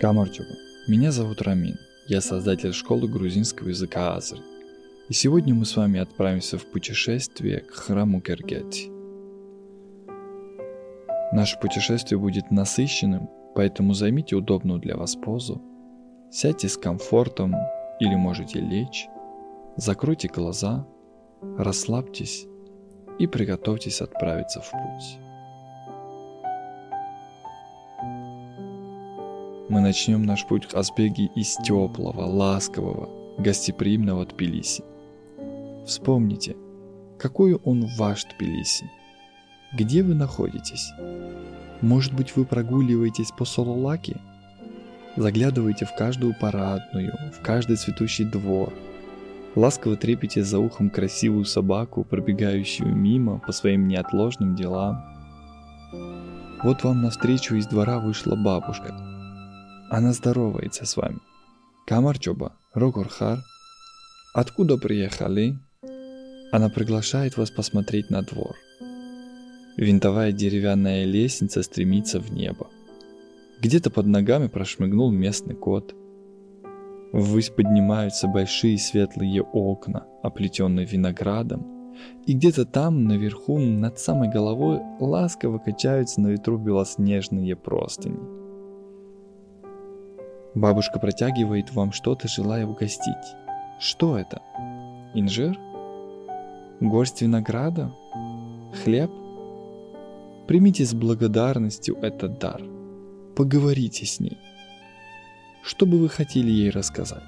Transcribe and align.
Камарчуба. 0.00 0.56
Меня 0.88 1.12
зовут 1.12 1.40
Рамин. 1.42 1.78
Я 2.08 2.20
создатель 2.20 2.72
школы 2.72 3.08
грузинского 3.08 3.68
языка 3.68 4.16
Азри. 4.16 4.40
И 5.08 5.12
сегодня 5.14 5.54
мы 5.54 5.64
с 5.64 5.76
вами 5.76 6.00
отправимся 6.00 6.58
в 6.58 6.66
путешествие 6.66 7.60
к 7.60 7.70
храму 7.74 8.20
Кергети. 8.20 8.90
Наше 11.32 11.58
путешествие 11.60 12.18
будет 12.18 12.50
насыщенным, 12.50 13.30
поэтому 13.54 13.94
займите 13.94 14.36
удобную 14.36 14.80
для 14.80 14.96
вас 14.96 15.14
позу, 15.14 15.62
сядьте 16.30 16.68
с 16.68 16.76
комфортом 16.76 17.54
или 18.00 18.14
можете 18.14 18.60
лечь, 18.60 19.06
закройте 19.76 20.28
глаза, 20.28 20.86
расслабьтесь 21.56 22.46
и 23.18 23.26
приготовьтесь 23.26 24.00
отправиться 24.00 24.60
в 24.60 24.70
путь. 24.70 25.23
Мы 29.70 29.80
начнем 29.80 30.24
наш 30.24 30.46
путь 30.46 30.66
к 30.66 30.74
Азбеги 30.74 31.30
из 31.34 31.56
теплого, 31.56 32.26
ласкового, 32.26 33.08
гостеприимного 33.38 34.26
Тбилиси. 34.26 34.84
Вспомните, 35.86 36.54
какой 37.18 37.54
он 37.54 37.86
ваш 37.96 38.24
Тбилиси. 38.24 38.90
Где 39.72 40.02
вы 40.02 40.14
находитесь? 40.14 40.92
Может 41.80 42.12
быть, 42.12 42.36
вы 42.36 42.44
прогуливаетесь 42.44 43.30
по 43.30 43.46
Сололаке? 43.46 44.20
Заглядываете 45.16 45.86
в 45.86 45.96
каждую 45.96 46.34
парадную, 46.38 47.14
в 47.32 47.40
каждый 47.40 47.76
цветущий 47.76 48.26
двор. 48.26 48.70
Ласково 49.54 49.96
трепите 49.96 50.44
за 50.44 50.58
ухом 50.58 50.90
красивую 50.90 51.46
собаку, 51.46 52.04
пробегающую 52.04 52.94
мимо 52.94 53.38
по 53.38 53.52
своим 53.52 53.88
неотложным 53.88 54.56
делам. 54.56 55.02
Вот 56.62 56.84
вам 56.84 57.00
навстречу 57.00 57.54
из 57.54 57.66
двора 57.66 57.98
вышла 57.98 58.36
бабушка– 58.36 58.94
она 59.96 60.12
здоровается 60.12 60.86
с 60.86 60.96
вами. 60.96 61.20
Камарчоба, 61.86 62.56
Рогорхар. 62.72 63.38
Откуда 64.34 64.76
приехали? 64.76 65.56
Она 66.50 66.68
приглашает 66.68 67.36
вас 67.36 67.52
посмотреть 67.52 68.10
на 68.10 68.22
двор. 68.22 68.56
Винтовая 69.76 70.32
деревянная 70.32 71.04
лестница 71.04 71.62
стремится 71.62 72.18
в 72.18 72.32
небо. 72.32 72.66
Где-то 73.60 73.90
под 73.90 74.06
ногами 74.06 74.48
прошмыгнул 74.48 75.12
местный 75.12 75.54
кот. 75.54 75.94
Ввысь 77.12 77.50
поднимаются 77.50 78.26
большие 78.26 78.78
светлые 78.78 79.42
окна, 79.42 80.06
оплетенные 80.24 80.86
виноградом, 80.86 81.94
и 82.26 82.32
где-то 82.32 82.64
там, 82.64 83.04
наверху, 83.04 83.60
над 83.60 84.00
самой 84.00 84.28
головой, 84.28 84.80
ласково 84.98 85.58
качаются 85.58 86.20
на 86.20 86.28
ветру 86.28 86.58
белоснежные 86.58 87.54
простыни. 87.54 88.43
Бабушка 90.54 91.00
протягивает 91.00 91.72
вам 91.72 91.92
что-то, 91.92 92.28
желая 92.28 92.64
угостить. 92.64 93.34
Что 93.80 94.16
это? 94.16 94.40
Инжир? 95.12 95.58
Горсть 96.80 97.22
винограда? 97.22 97.92
Хлеб? 98.84 99.10
Примите 100.46 100.84
с 100.84 100.94
благодарностью 100.94 101.96
этот 101.96 102.38
дар. 102.38 102.62
Поговорите 103.34 104.06
с 104.06 104.20
ней. 104.20 104.38
Что 105.64 105.86
бы 105.86 105.98
вы 105.98 106.08
хотели 106.08 106.50
ей 106.50 106.70
рассказать? 106.70 107.22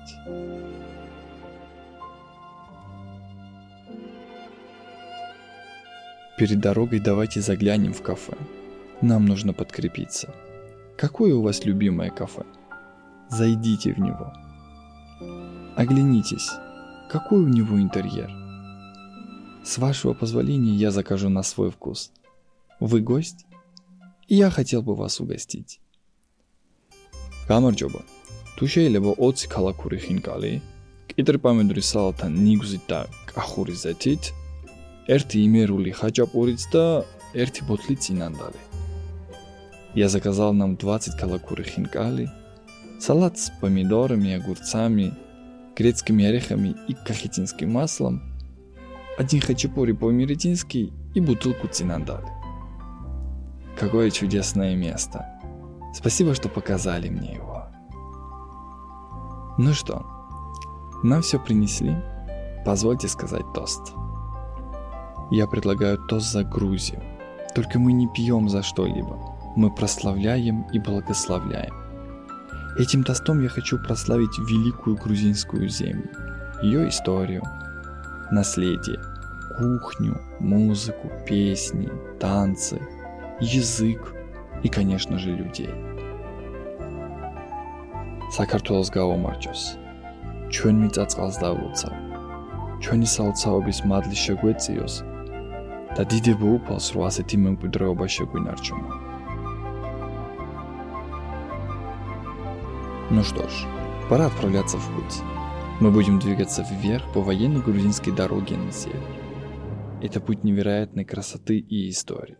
Перед 6.39 6.61
дорогой 6.61 7.01
давайте 7.01 7.41
заглянем 7.41 7.93
в 7.93 8.03
кафе. 8.03 8.35
Нам 9.01 9.25
нужно 9.25 9.53
подкрепиться. 9.53 10.33
Какое 10.97 11.35
у 11.35 11.43
вас 11.43 11.65
любимое 11.65 12.11
кафе? 12.11 12.45
Зайдите 13.30 13.94
в 13.94 14.00
него. 14.00 14.34
Оглянитесь, 15.76 16.50
какой 17.10 17.40
у 17.40 17.48
него 17.48 17.80
интерьер. 17.80 18.30
С 19.64 19.78
вашего 19.78 20.14
позволения 20.14 20.76
я 20.76 20.92
закажу 20.92 21.30
на 21.30 21.44
свой 21.44 21.72
вкус. 21.72 22.12
Вы 22.80 23.02
гость? 23.02 23.46
И 24.28 24.36
я 24.36 24.50
хотел 24.50 24.82
бы 24.82 24.96
вас 24.96 25.20
угостить. 25.20 25.80
გამარჯობა. 27.52 28.02
თუ 28.58 28.66
შეიძლება 28.74 29.12
20 29.20 29.48
ქალაქური 29.54 29.98
ხინკალი, 30.06 30.52
კიტრპამედური 31.12 31.82
სალათან 31.84 32.32
ნიგზით 32.46 32.84
და 32.92 33.00
კახური 33.32 33.76
ზეთით, 33.84 34.24
ერთი 35.16 35.38
იმერული 35.48 35.92
ხაჭაპურიც 36.00 36.62
და 36.74 36.86
ერთი 37.34 37.62
ბოთლი 37.68 37.96
წინანდალი. 38.04 38.62
Я 39.96 40.08
заказал 40.08 40.54
нам 40.54 40.78
20 40.78 41.20
калакуры 41.20 41.66
хинкали, 41.66 42.30
Салат 42.99 43.39
с 43.39 43.51
помидорами, 43.61 44.33
огурцами, 44.33 45.15
грецкими 45.77 46.25
орехами 46.25 46.75
и 46.89 46.95
кахетинским 46.95 47.71
маслом, 47.71 48.23
один 49.19 49.41
хачапури 49.41 49.93
по-меретински 49.93 50.93
и 51.15 51.21
бутылку 51.21 51.69
цинандали. 51.69 52.27
Какое 53.79 54.11
чудесное 54.11 54.77
место. 54.77 55.27
Спасибо, 55.95 56.35
что 56.35 56.49
показали 56.49 57.09
мне 57.09 57.35
его. 57.35 57.67
Ну 59.59 59.73
что, 59.73 60.05
нам 61.03 61.23
все 61.23 61.39
принесли? 61.39 61.97
Позвольте 62.65 63.09
сказать 63.09 63.45
тост. 63.55 63.93
Я 65.31 65.47
предлагаю 65.47 65.99
тост 66.09 66.33
за 66.33 66.45
Грузию. 66.45 67.03
Только 67.55 67.79
мы 67.79 67.93
не 67.93 68.09
пьем 68.09 68.49
за 68.49 68.63
что-либо. 68.63 69.19
Мы 69.57 69.75
прославляем 69.75 70.63
и 70.73 70.79
благословляем. 70.79 71.86
Этим 72.78 73.04
тостом 73.04 73.42
я 73.42 73.50
хочу 73.50 73.78
прославить 73.78 74.40
великую 74.40 74.96
грузинскую 74.98 75.68
землю, 75.70 76.10
ее 76.62 76.88
историю, 76.88 77.44
наследие, 78.32 79.00
кухню, 79.58 80.22
музыку, 80.40 81.12
песни, 81.28 81.90
танцы, 82.20 82.80
язык 83.40 84.14
и, 84.64 84.70
конечно 84.70 85.20
же, 85.20 85.32
людей. 85.32 85.70
საქართველოს 88.32 88.90
გავომარჯოს. 88.96 89.62
ჩვენ 90.56 90.76
მიწაწყალს 90.82 91.36
დავუცა. 91.44 91.90
ჩვენი 92.80 93.08
საოცაობის 93.14 93.80
მადლი 93.92 94.16
შეგვეციოს 94.16 94.94
და 96.00 96.04
დიდებო 96.08 96.48
უფალს 96.58 96.88
რო 96.96 97.02
ასეთი 97.12 97.38
მემკვიდრეობა 97.44 98.06
შეგვინარჩუნა. 98.16 99.05
Ну 103.09 103.23
что 103.23 103.49
ж, 103.49 103.53
пора 104.11 104.27
отправляться 104.27 104.79
в 104.79 104.95
путь. 104.97 105.23
Мы 105.81 105.93
будем 105.93 106.19
двигаться 106.19 106.67
вверх 106.69 107.13
по 107.13 107.21
военной 107.21 107.63
грузинской 107.63 108.13
дороге 108.13 108.57
на 108.57 108.73
север. 108.73 109.01
Это 110.03 110.21
путь 110.21 110.43
невероятной 110.43 111.05
красоты 111.05 111.59
и 111.59 111.89
истории. 111.89 112.37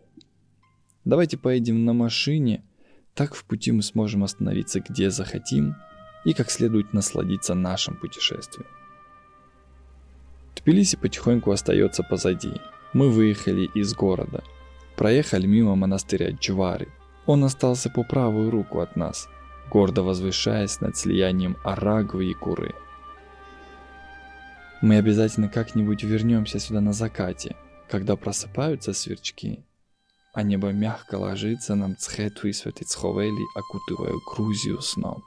Давайте 1.05 1.37
поедем 1.37 1.85
на 1.85 1.93
машине, 1.93 2.65
так 3.15 3.33
в 3.33 3.45
пути 3.45 3.71
мы 3.71 3.81
сможем 3.81 4.25
остановиться 4.25 4.81
где 4.81 5.09
захотим 5.09 5.77
и 6.25 6.33
как 6.33 6.51
следует 6.51 6.91
насладиться 6.91 7.53
нашим 7.53 7.95
путешествием. 7.95 8.67
Тбилиси 10.57 10.97
потихоньку 10.97 11.51
остается 11.51 12.03
позади. 12.03 12.51
Мы 12.91 13.09
выехали 13.09 13.69
из 13.73 13.93
города, 13.93 14.43
проехали 14.97 15.47
мимо 15.47 15.75
монастыря 15.75 16.31
Джвари. 16.31 16.89
Он 17.25 17.45
остался 17.45 17.89
по 17.89 18.03
правую 18.03 18.51
руку 18.51 18.81
от 18.81 18.97
нас– 18.97 19.29
гордо 19.69 20.03
возвышаясь 20.03 20.81
над 20.81 20.97
слиянием 20.97 21.57
Арагвы 21.63 22.25
и 22.25 22.33
Куры. 22.33 22.73
Мы 24.81 24.97
обязательно 24.97 25.49
как-нибудь 25.49 26.03
вернемся 26.03 26.59
сюда 26.59 26.81
на 26.81 26.93
закате, 26.93 27.55
когда 27.89 28.15
просыпаются 28.15 28.93
сверчки, 28.93 29.63
а 30.33 30.43
небо 30.43 30.71
мягко 30.71 31.15
ложится 31.15 31.75
на 31.75 31.87
Мцхету 31.87 32.47
и 32.47 32.53
Святицховели, 32.53 33.43
окутывая 33.55 34.13
Грузию 34.25 34.81
сном. 34.81 35.23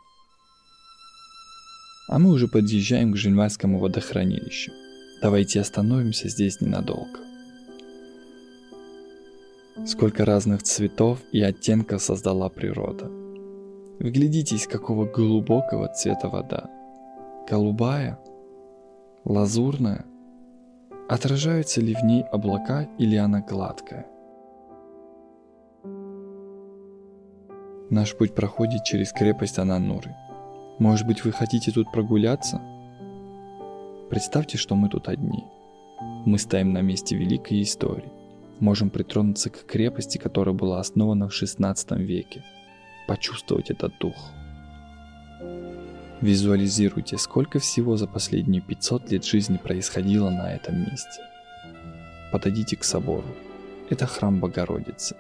А 2.09 2.19
мы 2.19 2.31
уже 2.31 2.49
подъезжаем 2.49 3.13
к 3.13 3.17
Жильмальскому 3.17 3.79
водохранилищу. 3.79 4.73
Давайте 5.23 5.61
остановимся 5.61 6.29
здесь 6.29 6.61
ненадолго. 6.61 7.21
Сколько 9.87 10.25
разных 10.25 10.63
цветов 10.63 11.21
и 11.33 11.41
оттенков 11.41 12.03
создала 12.03 12.49
природа– 12.49 13.11
Вглядитесь, 14.01 14.67
какого 14.67 15.05
глубокого 15.05 15.87
цвета 15.89 16.31
вода. 16.31 16.71
Голубая, 17.47 18.19
лазурная. 19.27 20.07
Отражаются 21.07 21.83
ли 21.83 21.95
в 21.95 22.03
ней 22.03 22.23
облака 22.23 22.89
или 22.99 23.17
она 23.17 23.43
гладкая? 23.43 24.07
Наш 27.91 28.17
путь 28.17 28.35
проходит 28.35 28.85
через 28.85 29.13
крепость 29.13 29.59
Анануры. 29.59 30.17
Может 30.79 31.07
быть, 31.07 31.23
вы 31.23 31.33
хотите 31.33 31.71
тут 31.71 31.93
прогуляться? 31.93 32.59
Представьте, 34.09 34.57
что 34.57 34.77
мы 34.77 34.89
тут 34.89 35.09
одни. 35.09 35.45
Мы 36.25 36.39
стоим 36.39 36.73
на 36.73 36.81
месте 36.81 37.17
великой 37.17 37.61
истории. 37.61 38.11
Можем 38.61 38.89
притронуться 38.89 39.51
к 39.51 39.67
крепости, 39.67 40.17
которая 40.17 40.55
была 40.55 40.81
основана 40.81 41.29
в 41.29 41.33
XVI 41.33 41.99
веке– 41.99 42.43
почувствовать 43.11 43.73
этот 43.73 43.99
дух. 43.99 44.31
Визуализируйте, 46.21 47.19
сколько 47.19 47.59
всего 47.59 47.97
за 47.97 48.07
последние 48.07 48.63
500 48.63 49.11
лет 49.11 49.25
жизни 49.25 49.57
происходило 49.57 50.31
на 50.31 50.55
этом 50.55 50.79
месте. 50.79 51.21
Подойдите 52.31 52.77
к 52.77 52.85
собору. 52.85 53.27
Это 53.89 54.07
храм 54.07 54.39
Богородицы. 54.39 55.17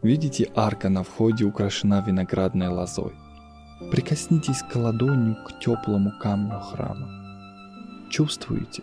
Видите, 0.00 0.50
арка 0.56 0.88
на 0.88 1.02
входе 1.02 1.44
украшена 1.44 2.00
виноградной 2.00 2.68
лозой. 2.68 3.12
Прикоснитесь 3.90 4.62
к 4.62 4.76
ладонью 4.76 5.36
к 5.44 5.60
теплому 5.60 6.10
камню 6.18 6.58
храма. 6.60 8.08
Чувствуете? 8.10 8.82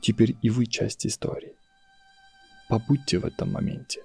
Теперь 0.00 0.36
и 0.42 0.50
вы 0.50 0.66
часть 0.66 1.06
истории. 1.06 1.54
Побудьте 2.68 3.20
в 3.20 3.26
этом 3.26 3.52
моменте. 3.52 4.00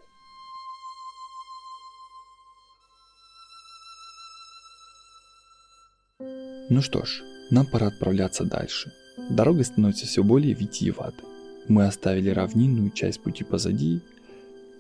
Ну 6.70 6.82
что 6.82 7.04
ж, 7.04 7.24
нам 7.50 7.66
пора 7.66 7.88
отправляться 7.88 8.46
дальше. 8.46 8.92
Дорога 9.30 9.64
становится 9.64 10.06
все 10.06 10.24
более 10.24 10.54
витиеватой. 10.54 11.26
Мы 11.68 11.86
оставили 11.86 12.30
равнинную 12.30 12.92
часть 12.92 13.22
пути 13.22 13.44
позади 13.44 14.02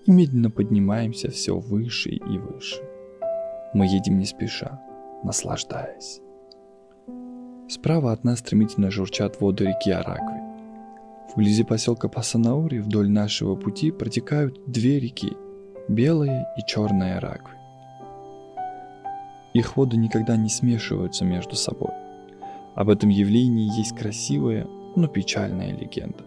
и 0.06 0.12
медленно 0.12 0.52
поднимаемся 0.52 1.32
все 1.32 1.58
выше 1.58 2.12
и 2.12 2.38
выше. 2.38 2.82
Мы 3.74 3.88
едем 3.88 4.20
не 4.20 4.26
спеша, 4.26 4.80
наслаждаясь. 5.24 6.22
Справа 7.70 8.12
от 8.12 8.24
нас 8.24 8.40
стремительно 8.40 8.92
журчат 8.92 9.42
воды 9.42 9.66
реки 9.66 9.92
Аракви. 9.92 10.40
Вблизи 11.34 11.64
поселка 11.64 12.08
Пасанаури 12.08 12.80
вдоль 12.80 13.10
нашего 13.10 13.56
пути 13.56 13.92
протекают 13.92 14.60
две 14.66 15.00
реки– 15.00 15.34
Белая 15.88 16.48
и 16.56 16.62
Черная 16.68 17.18
Аракви. 17.18 17.59
Их 19.54 19.78
воды 19.78 19.98
никогда 19.98 20.38
не 20.38 20.50
смешиваются 20.50 21.26
между 21.26 21.56
собой. 21.56 21.92
Об 22.76 22.90
этом 22.90 23.10
явлении 23.10 23.78
есть 23.78 23.96
красивая, 23.96 24.68
но 24.96 25.08
печальная 25.08 25.76
легенда. 25.76 26.24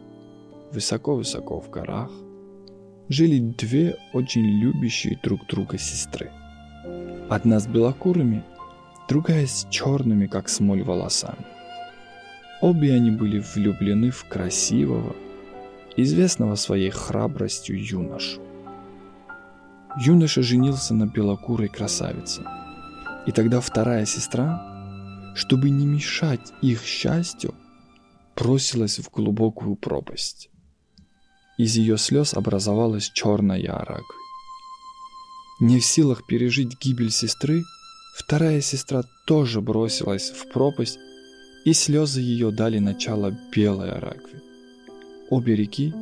Высоко-высоко 0.72 1.60
в 1.60 1.70
горах 1.70 2.10
жили 3.08 3.38
две 3.38 3.96
очень 4.12 4.42
любящие 4.42 5.19
друг 5.22 5.46
друга 5.46 5.78
сестры. 5.78 6.30
Одна 7.28 7.60
с 7.60 7.66
белокурыми, 7.66 8.42
другая 9.08 9.46
с 9.46 9.66
черными, 9.70 10.26
как 10.26 10.48
смоль, 10.48 10.82
волосами. 10.82 11.46
Обе 12.60 12.94
они 12.94 13.10
были 13.10 13.38
влюблены 13.54 14.10
в 14.10 14.24
красивого, 14.28 15.14
известного 15.96 16.54
своей 16.56 16.90
храбростью 16.90 17.82
юношу. 17.82 18.40
Юноша 20.00 20.42
женился 20.42 20.94
на 20.94 21.06
белокурой 21.06 21.69
красавице– 21.69 22.42
и 23.26 23.32
тогда 23.32 23.60
вторая 23.60 24.04
сестра, 24.06 25.32
чтобы 25.34 25.70
не 25.70 25.86
мешать 25.86 26.52
их 26.60 26.82
счастью, 26.84 27.54
бросилась 28.36 28.98
в 28.98 29.10
глубокую 29.10 29.76
пропасть. 29.76 30.50
Из 31.58 31.76
ее 31.76 31.98
слез 31.98 32.34
образовалась 32.34 33.10
черная 33.12 33.72
аракви. 33.72 34.16
Не 35.60 35.78
в 35.78 35.84
силах 35.84 36.26
пережить 36.26 36.80
гибель 36.80 37.12
сестры, 37.12 37.62
вторая 38.16 38.60
сестра 38.60 39.02
тоже 39.26 39.60
бросилась 39.60 40.30
в 40.30 40.50
пропасть, 40.52 40.98
и 41.64 41.72
слезы 41.72 42.20
ее 42.20 42.50
дали 42.50 42.78
начало 42.78 43.38
белой 43.54 43.92
аракви. 43.92 44.40
Обе 45.30 45.54
реки, 45.54 45.94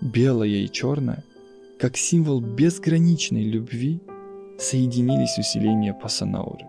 белая 0.00 0.48
и 0.48 0.70
черная, 0.70 1.22
как 1.78 1.98
символ 1.98 2.40
безграничной 2.40 3.44
любви– 3.44 4.00
соединились 4.58 5.38
усиления 5.38 5.94
Пасанауры. 5.94 6.66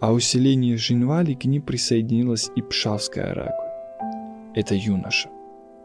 А 0.00 0.12
усиление 0.12 0.76
Жинвали 0.76 1.34
к 1.34 1.44
ним 1.44 1.62
присоединилась 1.62 2.50
и 2.56 2.62
Пшавская 2.62 3.32
Арагва. 3.32 3.68
Это 4.54 4.74
юноша, 4.74 5.28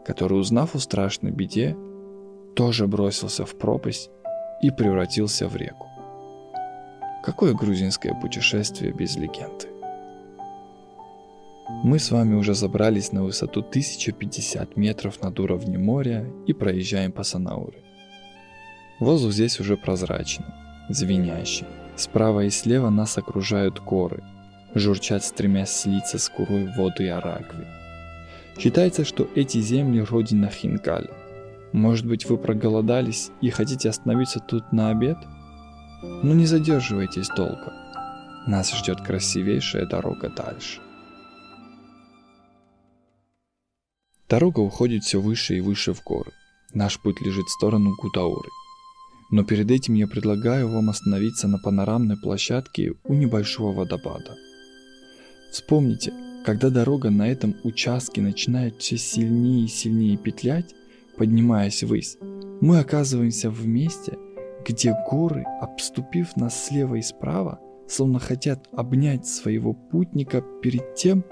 который, 0.04 0.38
узнав 0.38 0.74
о 0.74 0.78
страшной 0.78 1.32
беде, 1.32 1.76
тоже 2.54 2.86
бросился 2.86 3.44
в 3.44 3.56
пропасть 3.58 4.10
и 4.62 4.70
превратился 4.70 5.48
в 5.48 5.56
реку. 5.56 5.86
Какое 7.22 7.54
грузинское 7.54 8.14
путешествие 8.14 8.92
без 8.92 9.16
легенды? 9.16 9.68
Мы 11.82 11.98
с 11.98 12.10
вами 12.10 12.34
уже 12.34 12.54
забрались 12.54 13.12
на 13.12 13.24
высоту 13.24 13.60
1050 13.60 14.76
метров 14.76 15.22
над 15.22 15.40
уровнем 15.40 15.84
моря 15.84 16.26
и 16.46 16.52
проезжаем 16.52 17.12
по 17.12 17.22
Санауры. 17.22 17.83
Воздух 19.00 19.32
здесь 19.32 19.58
уже 19.58 19.76
прозрачный, 19.76 20.46
звенящий. 20.88 21.66
Справа 21.96 22.44
и 22.44 22.50
слева 22.50 22.90
нас 22.90 23.18
окружают 23.18 23.80
горы, 23.80 24.22
журчат 24.74 25.24
стремясь 25.24 25.70
слиться 25.70 26.18
с 26.18 26.28
курой 26.28 26.72
воды 26.76 27.08
Аракви. 27.08 27.66
Считается, 28.58 29.04
что 29.04 29.28
эти 29.34 29.58
земли 29.58 30.00
родина 30.00 30.48
Хинкали. 30.48 31.10
Может 31.72 32.06
быть, 32.06 32.28
вы 32.28 32.36
проголодались 32.36 33.30
и 33.40 33.50
хотите 33.50 33.88
остановиться 33.88 34.38
тут 34.38 34.72
на 34.72 34.90
обед? 34.90 35.18
Но 36.22 36.34
не 36.34 36.46
задерживайтесь 36.46 37.28
долго. 37.36 37.72
Нас 38.46 38.72
ждет 38.76 39.00
красивейшая 39.00 39.86
дорога 39.86 40.28
дальше. 40.28 40.80
Дорога 44.28 44.60
уходит 44.60 45.02
все 45.02 45.20
выше 45.20 45.56
и 45.56 45.60
выше 45.60 45.92
в 45.94 46.02
горы. 46.04 46.30
Наш 46.72 47.00
путь 47.00 47.20
лежит 47.20 47.46
в 47.46 47.52
сторону 47.52 47.94
Гутауры– 48.00 48.48
но 49.30 49.44
перед 49.44 49.70
этим 49.70 49.94
я 49.94 50.06
предлагаю 50.06 50.68
вам 50.68 50.90
остановиться 50.90 51.48
на 51.48 51.58
панорамной 51.58 52.16
площадке 52.16 52.92
у 53.04 53.14
небольшого 53.14 53.72
водопада. 53.72 54.36
Вспомните, 55.50 56.12
когда 56.44 56.70
дорога 56.70 57.10
на 57.10 57.28
этом 57.28 57.54
участке 57.64 58.20
начинает 58.20 58.76
все 58.76 58.96
сильнее 58.96 59.64
и 59.64 59.68
сильнее 59.68 60.16
петлять, 60.16 60.74
поднимаясь 61.16 61.82
ввысь, 61.82 62.18
мы 62.60 62.80
оказываемся 62.80 63.50
в 63.50 63.66
месте, 63.66 64.18
где 64.66 64.94
горы, 65.08 65.44
обступив 65.60 66.36
нас 66.36 66.66
слева 66.66 66.96
и 66.96 67.02
справа, 67.02 67.60
словно 67.88 68.18
хотят 68.18 68.68
обнять 68.72 69.26
своего 69.26 69.74
путника 69.74 70.42
перед 70.62 70.94
тем, 70.94 71.24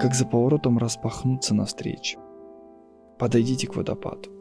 как 0.00 0.14
за 0.14 0.26
поворотом 0.26 0.78
распахнуться 0.78 1.54
навстречу. 1.54 2.18
Подойдите 3.18 3.66
к 3.66 3.76
водопаду. 3.76 4.33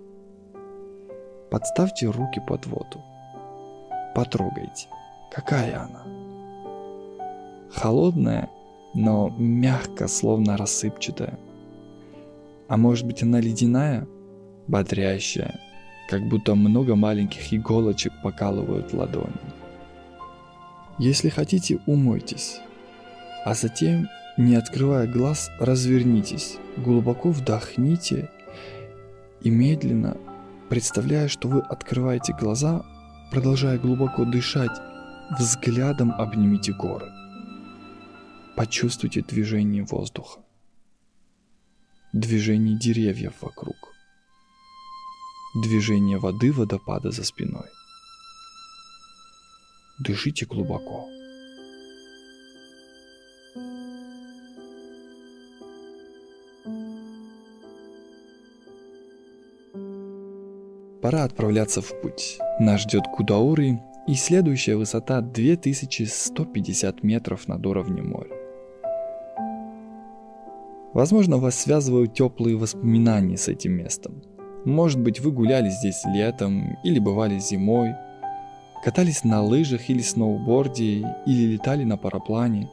Подставьте 1.53 2.07
руки 2.07 2.39
под 2.39 2.65
воду. 2.65 2.99
Потрогайте, 4.15 4.87
какая 5.29 5.83
она. 5.83 6.01
Холодная, 7.71 8.49
но 8.95 9.29
мягко, 9.37 10.07
словно 10.07 10.57
рассыпчатая. 10.57 11.37
А 12.67 12.75
может 12.75 13.05
быть 13.05 13.21
она 13.21 13.39
ледяная, 13.39 14.07
бодрящая, 14.65 15.59
как 16.09 16.27
будто 16.27 16.55
много 16.55 16.95
маленьких 16.95 17.53
иголочек 17.53 18.13
покалывают 18.23 18.91
ладони. 18.91 19.37
Если 20.97 21.29
хотите, 21.29 21.79
умойтесь, 21.85 22.61
а 23.45 23.53
затем, 23.53 24.09
не 24.39 24.55
открывая 24.55 25.05
глаз, 25.05 25.51
развернитесь, 25.59 26.57
глубоко 26.77 27.29
вдохните 27.29 28.31
и 29.41 29.51
медленно 29.51 30.17
представляя, 30.73 31.27
что 31.27 31.49
вы 31.49 31.59
открываете 31.59 32.33
глаза, 32.33 32.83
продолжая 33.29 33.77
глубоко 33.77 34.25
дышать, 34.25 34.75
взглядом 35.37 36.11
обнимите 36.13 36.73
горы. 36.73 37.11
Почувствуйте 38.55 39.21
движение 39.21 39.83
воздуха, 39.83 40.39
движение 42.11 42.75
деревьев 42.75 43.33
вокруг, 43.41 43.75
движение 45.63 46.17
воды 46.17 46.51
водопада 46.51 47.11
за 47.11 47.23
спиной. 47.23 47.69
Дышите 49.99 50.47
глубоко. 50.47 51.07
Пора 61.03 61.25
отправляться 61.25 61.81
в 61.81 62.01
путь. 62.01 62.37
Нас 62.61 62.83
ждет 62.83 63.03
Кудаури 63.13 63.83
и 64.07 64.13
следующая 64.13 64.77
высота 64.77 65.19
2150 65.19 67.03
метров 67.03 67.49
над 67.49 67.65
уровнем 67.65 68.11
моря. 68.11 68.31
Возможно, 70.93 71.39
вас 71.39 71.59
связывают 71.59 72.13
теплые 72.13 72.55
воспоминания 72.55 73.35
с 73.35 73.49
этим 73.49 73.73
местом. 73.73 74.23
Может 74.63 75.01
быть, 75.01 75.19
вы 75.19 75.33
гуляли 75.33 75.67
здесь 75.67 76.05
летом 76.05 76.77
или 76.85 76.99
бывали 76.99 77.37
зимой, 77.37 77.95
катались 78.81 79.25
на 79.25 79.43
лыжах 79.43 79.89
или 79.89 80.01
сноуборде, 80.01 81.05
или 81.25 81.51
летали 81.51 81.83
на 81.83 81.97
параплане. 81.97 82.69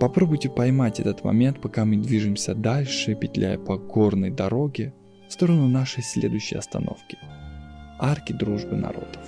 Попробуйте 0.00 0.48
поймать 0.48 1.00
этот 1.00 1.22
момент, 1.22 1.60
пока 1.60 1.84
мы 1.84 1.98
движемся 1.98 2.54
дальше, 2.54 3.14
петляя 3.14 3.58
по 3.58 3.76
горной 3.76 4.30
дороге– 4.30 4.94
в 5.30 5.32
сторону 5.32 5.68
нашей 5.68 6.02
следующей 6.02 6.56
остановки– 6.56 7.16
арки 8.00 8.32
дружбы 8.32 8.74
народов. 8.74 9.22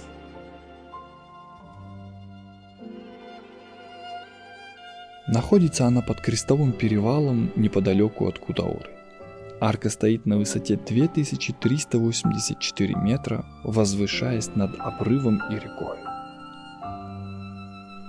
Находится 5.28 5.86
она 5.86 6.02
под 6.02 6.20
крестовым 6.20 6.72
перевалом 6.72 7.52
неподалеку 7.54 8.26
от 8.26 8.40
Кутауры. 8.40 8.90
Арка 9.60 9.90
стоит 9.90 10.26
на 10.26 10.38
высоте 10.38 10.76
2384 10.76 12.96
метра, 12.96 13.46
возвышаясь 13.62 14.56
над 14.56 14.74
обрывом 14.80 15.40
и 15.52 15.54
рекой. 15.54 15.98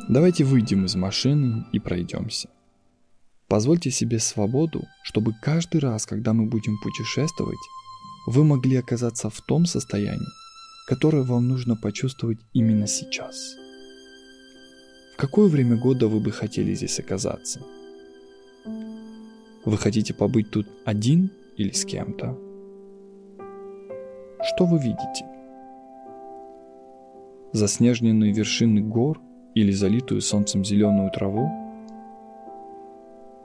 Давайте 0.09 0.45
выйдем 0.45 0.85
из 0.85 0.95
машины 0.95 1.67
и 1.71 1.79
пройдемся. 1.79 2.49
Позвольте 3.47 3.91
себе 3.91 4.17
свободу, 4.17 4.81
чтобы 5.03 5.35
каждый 5.43 5.79
раз, 5.79 6.07
когда 6.07 6.33
мы 6.33 6.47
будем 6.47 6.75
путешествовать, 6.81 7.59
вы 8.25 8.43
могли 8.43 8.77
оказаться 8.77 9.29
в 9.29 9.41
том 9.41 9.65
состоянии, 9.65 10.27
которое 10.87 11.23
вам 11.23 11.47
нужно 11.47 11.75
почувствовать 11.75 12.39
именно 12.53 12.87
сейчас. 12.87 13.55
В 15.13 15.17
какое 15.17 15.47
время 15.47 15.77
года 15.77 16.07
вы 16.07 16.19
бы 16.19 16.31
хотели 16.31 16.73
здесь 16.73 16.99
оказаться? 16.99 17.61
Вы 19.65 19.77
хотите 19.77 20.13
побыть 20.13 20.49
тут 20.51 20.67
один 20.85 21.31
или 21.57 21.71
с 21.71 21.85
кем-то? 21.85 22.37
Что 24.43 24.65
вы 24.65 24.77
видите? 24.77 25.25
Заснеженные 27.53 28.33
вершины 28.33 28.81
гор 28.81 29.21
или 29.53 29.71
залитую 29.71 30.21
солнцем 30.21 30.65
зеленую 30.65 31.11
траву? 31.11 31.49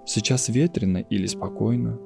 Сейчас 0.06 0.48
ветрено 0.48 0.98
или 0.98 1.26
спокойно? 1.26 1.98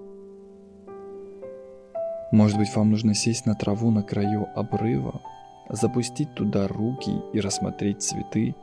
Может 2.32 2.56
быть, 2.56 2.74
вам 2.74 2.90
нужно 2.90 3.14
сесть 3.14 3.44
на 3.44 3.54
траву 3.54 3.90
на 3.90 4.02
краю 4.02 4.48
обрыва, 4.56 5.20
запустить 5.68 6.34
туда 6.34 6.66
руки 6.66 7.12
и 7.34 7.40
рассмотреть 7.40 8.02
цветы, 8.02 8.54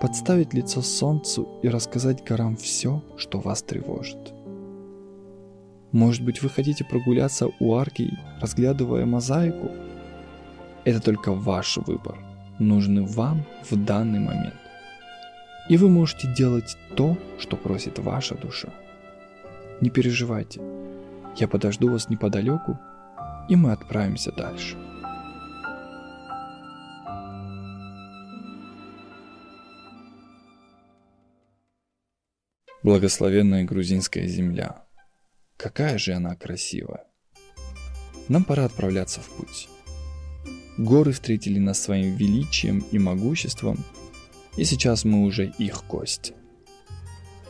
подставить 0.00 0.54
лицо 0.54 0.80
солнцу 0.80 1.46
и 1.62 1.68
рассказать 1.68 2.24
горам 2.24 2.56
все, 2.56 3.02
что 3.18 3.38
вас 3.38 3.62
тревожит. 3.62 4.32
Может 5.92 6.24
быть, 6.24 6.42
вы 6.42 6.48
хотите 6.48 6.84
прогуляться 6.84 7.48
у 7.60 7.74
арки, 7.74 8.10
разглядывая 8.40 9.04
мозаику? 9.04 9.70
Это 10.84 11.00
только 11.00 11.32
ваш 11.32 11.76
выбор, 11.76 12.18
нужный 12.58 13.04
вам 13.04 13.44
в 13.68 13.76
данный 13.76 14.20
момент. 14.20 14.54
И 15.68 15.76
вы 15.76 15.90
можете 15.90 16.32
делать 16.34 16.76
то, 16.96 17.18
что 17.38 17.56
просит 17.56 17.98
ваша 17.98 18.36
душа. 18.36 18.68
Не 19.82 19.90
переживайте, 19.90 20.60
я 21.38 21.48
подожду 21.48 21.90
вас 21.90 22.08
неподалеку, 22.08 22.78
и 23.48 23.56
мы 23.56 23.72
отправимся 23.72 24.32
дальше. 24.32 24.76
Благословенная 32.82 33.64
грузинская 33.64 34.26
земля. 34.28 34.84
Какая 35.56 35.98
же 35.98 36.12
она 36.12 36.36
красивая. 36.36 37.04
Нам 38.28 38.44
пора 38.44 38.64
отправляться 38.64 39.20
в 39.20 39.28
путь. 39.30 39.68
Горы 40.78 41.12
встретили 41.12 41.58
нас 41.58 41.80
своим 41.80 42.14
величием 42.16 42.84
и 42.92 42.98
могуществом, 42.98 43.78
и 44.56 44.64
сейчас 44.64 45.04
мы 45.04 45.24
уже 45.24 45.46
их 45.58 45.84
гости. 45.88 46.34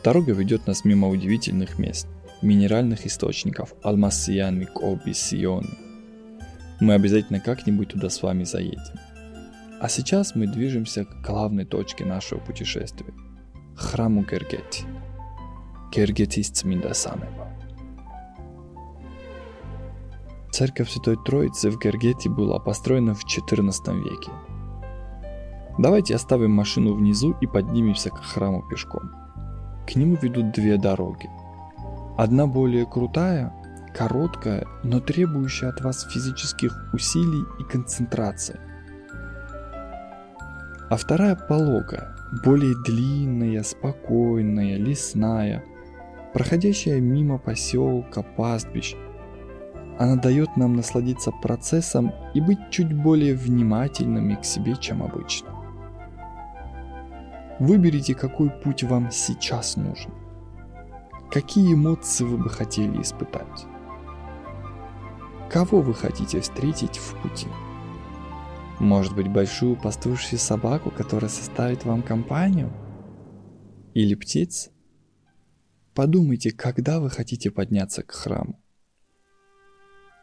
Дорога 0.03 0.31
ведет 0.31 0.65
нас 0.67 0.85
мимо 0.85 1.09
удивительных 1.09 1.77
мест, 1.77 2.07
минеральных 2.41 3.05
источников 3.05 3.73
Алмасиян 3.83 4.57
Микоби 4.57 5.13
Сионы. 5.13 5.69
Мы 6.79 6.93
обязательно 6.93 7.39
как-нибудь 7.39 7.89
туда 7.89 8.09
с 8.09 8.21
вами 8.21 8.43
заедем. 8.43 8.99
А 9.81 9.89
сейчас 9.89 10.35
мы 10.35 10.47
движемся 10.47 11.05
к 11.05 11.21
главной 11.21 11.65
точке 11.65 12.05
нашего 12.05 12.39
путешествия– 12.39 13.13
храму 13.75 14.23
Гергети. 14.23 14.85
Гергетист 15.91 16.63
Миндасанева. 16.63 17.47
Церковь 20.51 20.89
Святой 20.89 21.17
Троицы 21.23 21.69
в 21.69 21.79
Гергете 21.79 22.29
была 22.29 22.59
построена 22.59 23.13
в 23.13 23.23
XIV 23.23 23.99
веке. 24.03 24.31
Давайте 25.77 26.15
оставим 26.15 26.51
машину 26.51 26.95
внизу 26.95 27.35
и 27.41 27.47
поднимемся 27.47 28.09
к 28.09 28.17
храму 28.23 28.67
пешком. 28.67 29.11
К 29.87 29.95
нему 29.95 30.17
ведут 30.21 30.51
две 30.51 30.77
дороги– 30.77 31.29
Одна 32.17 32.47
более 32.47 32.87
крутая, 32.87 33.53
короткая, 33.93 34.65
но 34.83 34.99
требующая 34.99 35.69
от 35.69 35.81
вас 35.81 36.03
физических 36.11 36.89
усилий 36.91 37.43
и 37.59 37.63
концентрации. 37.63 38.59
А 40.89 40.97
вторая 40.97 41.35
пологая, 41.35 42.15
более 42.43 42.73
длинная, 42.85 43.61
спокойная, 43.61 44.77
лесная, 44.77 45.63
проходящая 46.33 46.99
мимо 47.01 47.37
поселка, 47.37 48.23
пастбищ. 48.23 48.95
Она 49.99 50.15
дает 50.15 50.57
нам 50.57 50.75
насладиться 50.75 51.31
процессом 51.31 52.11
и 52.33 52.41
быть 52.41 52.71
чуть 52.71 52.91
более 52.93 53.35
внимательными 53.35 54.33
к 54.33 54.43
себе, 54.43 54.75
чем 54.75 55.03
обычно. 55.03 55.49
Выберите, 57.59 58.15
какой 58.15 58.49
путь 58.49 58.81
вам 58.81 59.11
сейчас 59.11 59.75
нужен– 59.75 60.11
Какие 61.31 61.73
эмоции 61.73 62.23
вы 62.23 62.37
бы 62.37 62.49
хотели 62.49 63.01
испытать? 63.01 63.65
Кого 65.51 65.81
вы 65.81 65.93
хотите 65.93 66.39
встретить 66.39 66.97
в 66.97 67.21
пути? 67.21 67.47
Может 68.79 69.13
быть, 69.13 69.27
большую 69.27 69.75
пастушью 69.75 70.39
собаку, 70.39 70.89
которая 70.89 71.29
составит 71.29 71.83
вам 71.83 72.01
компанию? 72.01 72.71
Или 73.93 74.15
птиц? 74.15 74.69
Подумайте, 75.93 76.51
когда 76.51 76.99
вы 77.01 77.09
хотите 77.09 77.51
подняться 77.51 78.03
к 78.03 78.11
храму. 78.11 78.61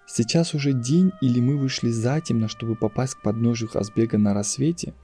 Сейчас 0.06 0.54
уже 0.54 0.72
день 0.72 1.12
или 1.20 1.40
мы 1.40 1.56
вышли 1.56 1.90
затемно, 1.90 2.48
чтобы 2.48 2.76
попасть 2.76 3.14
к 3.14 3.22
подножию 3.22 3.68
Хазбега 3.68 4.16
на 4.16 4.32
рассвете? 4.32 4.94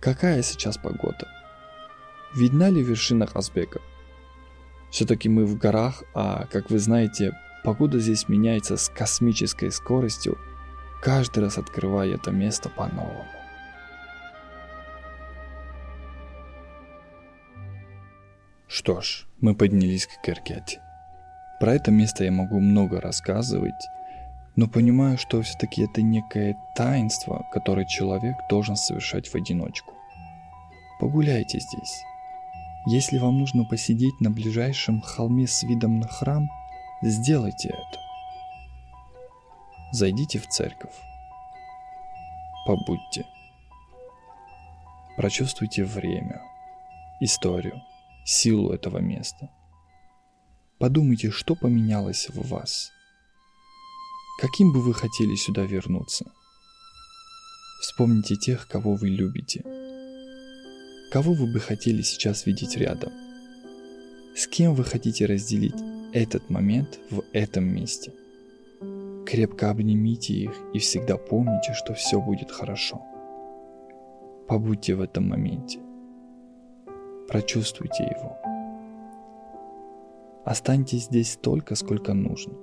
Какая 0.00 0.42
сейчас 0.42 0.76
погода? 0.76 1.26
Видна 2.34 2.68
ли 2.68 2.82
вершина 2.82 3.26
Хазбега? 3.26 3.80
Все-таки 4.90 5.28
мы 5.28 5.44
в 5.46 5.56
горах, 5.56 6.02
а, 6.14 6.46
как 6.50 6.70
вы 6.70 6.78
знаете, 6.78 7.32
погода 7.64 8.00
здесь 8.00 8.28
меняется 8.28 8.76
с 8.76 8.88
космической 8.88 9.70
скоростью, 9.70 10.36
каждый 11.00 11.44
раз 11.44 11.58
открывая 11.58 12.14
это 12.14 12.30
место 12.30 12.68
по-новому. 12.68 13.24
Что 18.66 19.00
ж, 19.00 19.26
мы 19.40 19.54
поднялись 19.54 20.06
к 20.06 20.22
Керкете. 20.22 20.80
Про 21.60 21.74
это 21.74 21.90
место 21.90 22.24
я 22.24 22.32
могу 22.32 22.60
много 22.60 23.00
рассказывать, 23.00 23.88
но 24.56 24.66
понимаю, 24.68 25.18
что 25.18 25.42
все-таки 25.42 25.82
это 25.82 26.02
некое 26.02 26.56
таинство, 26.76 27.46
которое 27.52 27.86
человек 27.86 28.36
должен 28.48 28.76
совершать 28.76 29.28
в 29.28 29.34
одиночку. 29.34 29.94
Погуляйте 30.98 31.60
здесь. 31.60 32.02
Если 32.86 33.18
вам 33.18 33.38
нужно 33.38 33.64
посидеть 33.64 34.20
на 34.20 34.30
ближайшем 34.30 35.02
холме 35.02 35.46
с 35.46 35.62
видом 35.62 36.00
на 36.00 36.08
храм, 36.08 36.48
сделайте 37.02 37.68
это. 37.68 38.00
Зайдите 39.92 40.38
в 40.38 40.46
церковь. 40.48 40.94
Побудьте. 42.66 43.26
Прочувствуйте 45.16 45.84
время, 45.84 46.40
историю, 47.20 47.82
силу 48.24 48.72
этого 48.72 48.98
места. 48.98 49.50
Подумайте, 50.78 51.30
что 51.30 51.54
поменялось 51.54 52.30
в 52.30 52.48
вас. 52.48 52.90
Каким 54.40 54.72
бы 54.72 54.80
вы 54.80 54.94
хотели 54.94 55.34
сюда 55.34 55.62
вернуться? 55.62 56.32
Вспомните 57.82 58.36
тех, 58.36 58.66
кого 58.68 58.94
вы 58.94 59.10
любите– 59.10 59.64
Кого 61.10 61.32
вы 61.32 61.52
бы 61.52 61.58
хотели 61.58 62.02
сейчас 62.02 62.46
видеть 62.46 62.76
рядом? 62.76 63.12
С 64.36 64.46
кем 64.46 64.74
вы 64.76 64.84
хотите 64.84 65.26
разделить 65.26 65.74
этот 66.12 66.48
момент 66.50 67.00
в 67.10 67.24
этом 67.32 67.64
месте? 67.64 68.12
Крепко 69.26 69.70
обнимите 69.70 70.34
их 70.34 70.52
и 70.72 70.78
всегда 70.78 71.16
помните, 71.16 71.72
что 71.74 71.94
все 71.94 72.20
будет 72.20 72.52
хорошо. 72.52 73.02
Побудьте 74.46 74.94
в 74.94 75.00
этом 75.00 75.28
моменте. 75.28 75.80
Прочувствуйте 77.26 78.04
его. 78.04 78.38
Останьтесь 80.44 81.06
здесь 81.06 81.32
столько, 81.32 81.74
сколько 81.74 82.14
нужно. 82.14 82.54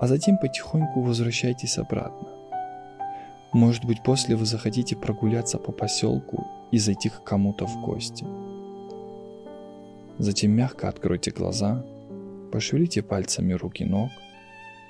А 0.00 0.06
затем 0.06 0.38
потихоньку 0.38 1.02
возвращайтесь 1.02 1.76
обратно. 1.76 2.28
Может 3.52 3.84
быть, 3.84 4.02
после 4.02 4.34
вы 4.34 4.46
захотите 4.46 4.96
прогуляться 4.96 5.58
по 5.58 5.72
поселку 5.72 6.46
и 6.70 6.78
зайти 6.78 7.08
к 7.08 7.22
кому-то 7.24 7.66
в 7.66 7.80
гости. 7.80 8.24
Затем 10.18 10.52
мягко 10.52 10.88
откройте 10.88 11.30
глаза, 11.30 11.84
пошевелите 12.52 13.02
пальцами 13.02 13.52
руки 13.54 13.84
ног, 13.84 14.10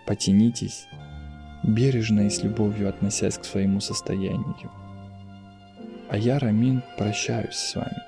потянитесь, 0.06 0.87
бережно 1.62 2.26
и 2.26 2.30
с 2.30 2.42
любовью 2.42 2.88
относясь 2.88 3.38
к 3.38 3.44
своему 3.44 3.80
состоянию. 3.80 4.70
А 6.08 6.16
я, 6.16 6.38
Рамин, 6.38 6.82
прощаюсь 6.99 7.54
с 7.54 7.76
вами. 7.76 8.02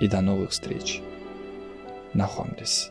и 0.00 0.08
до 0.08 0.22
новых 0.22 0.50
встреч. 0.50 1.02
Нахомдесь. 2.14 2.90